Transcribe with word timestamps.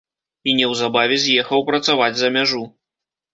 І 0.53 0.53
неўзабаве 0.59 1.19
з'ехаў 1.25 1.67
працаваць 1.69 2.09
за 2.23 2.33
мяжу. 2.39 2.65